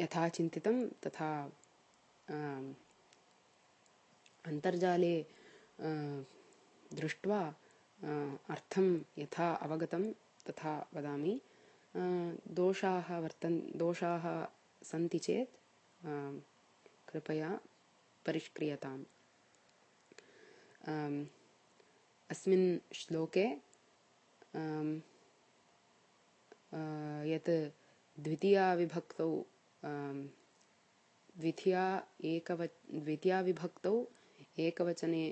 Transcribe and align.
यथा 0.00 0.28
चिन्तितं 0.36 0.76
तथा 1.04 1.30
अन्तर्जाले 4.44 5.16
दृष्ट्वा 7.00 7.40
अर्थं 8.54 8.86
यथा 9.18 9.48
अवगतं 9.64 10.04
तथा 10.48 10.72
वदामि। 10.94 11.34
दोषाः 12.58 13.08
वर्तन् 13.24 13.58
दोषाः 13.78 14.24
सन्ति 14.82 15.18
चेत् 15.26 15.54
कृपया 17.08 17.50
परिष्क्रियताम्। 18.26 19.04
अस्मिन् 22.30 22.68
श्लोके 22.94 23.46
यत् 27.32 27.50
द्वितीयाविभक्तौ 28.18 29.28
द्वितीया 31.40 31.84
एकव 32.32 32.64
द्वितीयाविभक्तौ 33.04 33.94
एकवचने 34.66 35.24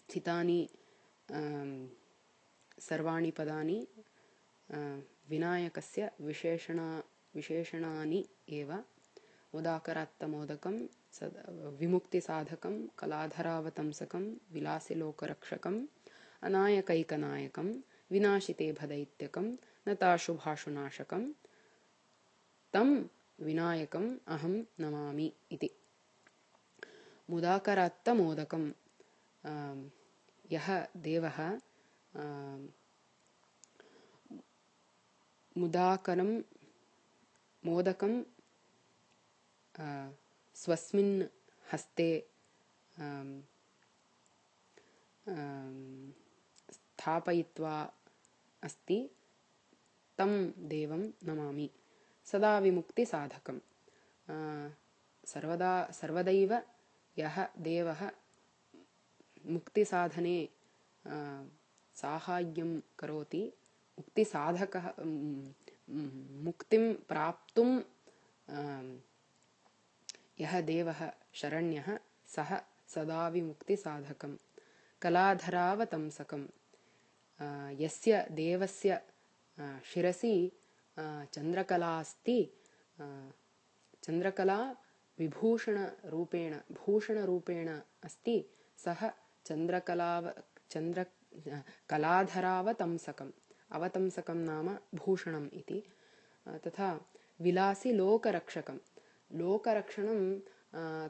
स्थितानि 0.00 0.60
सर्वाणि 2.88 3.30
पदानि 3.38 3.78
विनायकस्य 5.30 6.08
विशेषणा 6.26 6.88
विशेषणानि 7.34 8.22
एव। 8.58 8.72
उदाकरात्तमोदकं 9.58 10.76
सद् 11.18 11.36
विमुक्तिसाधकं 11.80 12.74
कलाधरावतंसकं 12.98 14.24
विलासिलोकरक्षकम् 14.54 15.80
अनायकैकनायकं 16.46 17.68
विनाशिते 18.12 18.70
भदैत्यकं 18.80 19.46
नताशुभाशुनाशकं 19.88 21.22
तं 22.74 22.88
विनायकम् 23.46 24.08
अहं 24.34 24.54
नमामि 24.80 25.32
इति। 25.52 25.70
मुदाकरात्तमोदकं 27.30 28.64
यः 30.52 30.68
देवः 31.06 31.38
मुदाकरं 35.56 36.32
मोदकं 37.66 38.12
स्वस्मिन् 40.56 41.14
हस्ते 41.72 42.08
स्थापयित्वा 46.76 47.76
अस्ति 48.64 48.98
तं 50.18 50.32
देवं 50.68 51.02
नमामि 51.28 51.68
सदा 52.30 52.58
विमुक्तिसाधकं 52.64 53.58
सर्वदा 55.32 55.72
सर्वदैव 56.00 56.52
यः 57.18 57.36
देवः 57.68 58.02
मुक्तिसाधने 59.54 60.36
साहाय्यं 61.96 62.72
करोति 62.98 63.42
मुक्तिसाधकः 63.98 64.90
मुक्तिं 66.46 66.82
प्राप्तुं 67.08 67.68
यः 70.40 70.60
देवः 70.72 71.00
शरण्यः 71.40 71.88
सः 72.34 72.50
सदा 72.94 73.26
विमुक्तिसाधकं 73.34 74.36
कलाधरावतंसकं 75.02 76.44
यस्य 77.82 78.24
देवस्य 78.42 79.00
शिरसि 79.92 80.34
चन्द्रकला 80.98 81.98
अस्ति 82.00 82.38
चन्द्रकला 84.06 84.58
विभूषणरूपेण 85.18 86.54
भूषणरूपेण 86.74 87.68
अस्ति 88.04 88.36
सः 88.84 89.08
चन्द्रकलाव 89.46 90.30
चन्द्र 90.70 91.04
कलाधरावतंसकम् 91.90 93.30
अवतंसकं 93.76 94.44
नाम 94.44 94.68
भूषणम् 94.94 95.48
इति 95.60 95.82
तथा 96.66 96.92
विलासि 97.40 97.92
लोकरक्षकं 97.96 98.78
लोकरक्षणं 99.30 100.20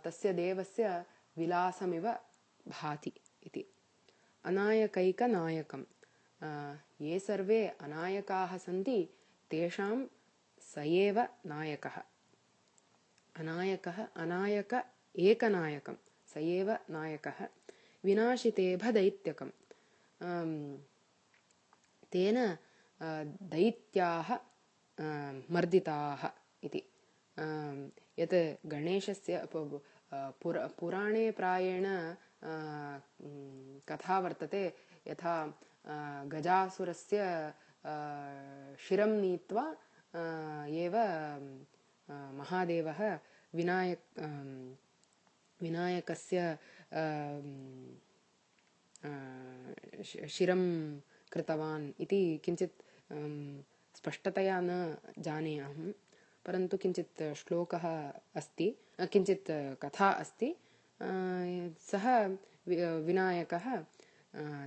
तस्य 0.05 0.33
देवस्य 0.33 1.05
विलासमिव 1.37 2.09
भाति 2.67 3.13
इति 3.47 3.65
अनायकैकनायकं 4.45 5.83
ये 7.07 7.19
सर्वे 7.19 7.67
अनायकाः 7.85 8.57
सन्ति 8.67 8.99
तेषां 9.51 9.97
स 10.63 10.79
एव 10.79 11.19
नायकः। 11.47 11.97
अनायकः 13.35 13.99
अनायक 14.23 14.73
एकनायकं। 15.15 15.97
स 16.31 16.37
एव 16.55 16.71
नायकः। 16.91 17.39
विनाशितेभदैत्यकं 18.05 19.51
तेन 22.13 22.39
दैत्याः 23.53 24.29
मर्दिताः 25.55 26.23
इति। 26.67 26.83
यत् 28.19 28.35
गणेशस्य 28.73 29.35
पुर 29.53 30.57
पुराणे 30.79 31.31
प्रायेण 31.39 31.87
कथा 33.89 34.19
वर्तते। 34.21 34.65
यथा 35.09 35.35
गजासुरस्य 36.33 37.19
शिरं 38.87 39.13
नीत्वा 39.21 39.65
एव 40.85 40.97
महादेवः 42.39 43.01
विनायक 43.55 44.03
विनायकस्य 45.61 46.57
शिरं 50.29 50.63
कृतवान् 51.33 51.91
इति 52.03 52.23
किञ्चित् 52.45 52.83
स्पष्टतया 53.97 54.61
न 54.63 54.97
जाने 55.19 55.59
अहं 55.59 55.91
परन्तु 56.45 56.77
किञ्चित् 56.77 57.23
श्लोकः 57.37 57.87
अस्ति 58.41 58.69
किञ्चित् 59.13 59.51
कथा 59.83 60.11
अस्ति 60.23 60.55
सः 61.91 62.07
विनायकः 63.07 63.67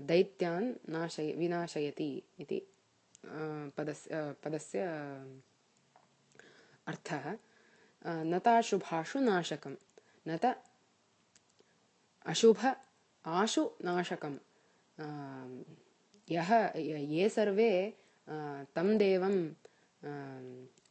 दैत्यान् 0.09 0.74
नाशय 0.91 1.31
विनाशयति 1.38 2.12
इति 2.40 2.62
पदस्य 3.24 4.35
पदस्य 4.44 4.85
अर्थः 6.88 7.25
नताशुभाशु 8.31 9.19
नाशकं 9.19 9.75
नत 10.28 10.46
अशुभ 12.25 12.66
आशु 13.25 13.63
नाशकं 13.85 14.38
यः 16.28 16.52
ये 16.78 17.30
सर्वे 17.30 17.72
तं 18.75 18.97
देवं 18.97 19.36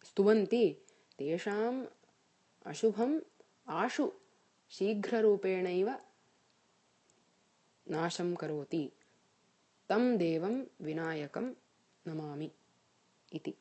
स्तुवन्ति 0.09 0.65
तेषाम् 1.19 1.85
अशुभम् 2.67 3.19
आशु 3.83 4.11
शीघ्ररूपेणैव 4.73 5.91
नाशं 7.87 8.35
करोति 8.35 8.85
तं 9.91 10.17
देवं 10.19 10.63
विनायकं 10.87 11.53
नमामि 12.09 12.51
इति 13.33 13.55